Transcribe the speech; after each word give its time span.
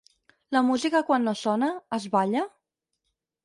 La 0.57 0.63
música 0.69 1.03
quan 1.11 1.27
no 1.29 1.35
sona, 1.43 1.69
es 2.01 2.11
balla? 2.19 2.45